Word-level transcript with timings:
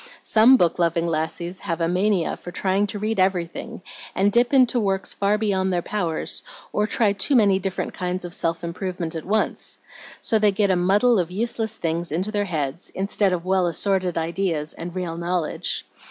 "Some 0.23 0.57
book 0.57 0.79
loving 0.79 1.05
lassies 1.05 1.59
have 1.59 1.79
a 1.79 1.87
mania 1.87 2.35
for 2.35 2.49
trying 2.49 2.87
to 2.87 2.97
read 2.97 3.19
everything, 3.19 3.83
and 4.15 4.31
dip 4.31 4.51
into 4.51 4.79
works 4.79 5.13
far 5.13 5.37
beyond 5.37 5.71
their 5.71 5.83
powers, 5.83 6.41
or 6.73 6.87
try 6.87 7.13
too 7.13 7.35
many 7.35 7.59
different 7.59 7.93
kinds 7.93 8.25
of 8.25 8.33
self 8.33 8.63
improvement 8.63 9.13
at 9.15 9.25
once. 9.25 9.77
So 10.19 10.39
they 10.39 10.51
get 10.53 10.71
a 10.71 10.75
muddle 10.75 11.19
of 11.19 11.29
useless 11.29 11.77
things 11.77 12.11
into 12.11 12.31
their 12.31 12.45
heads, 12.45 12.89
instead 12.95 13.31
of 13.31 13.45
well 13.45 13.67
assorted 13.67 14.17
ideas 14.17 14.73
and 14.73 14.95
real 14.95 15.17
knowledge. 15.17 15.85